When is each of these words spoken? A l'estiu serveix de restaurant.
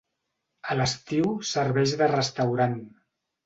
A 0.67 0.77
l'estiu 0.79 1.29
serveix 1.51 1.95
de 2.03 2.11
restaurant. 2.17 2.79